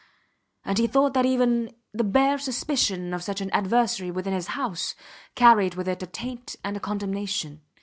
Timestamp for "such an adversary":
3.23-4.09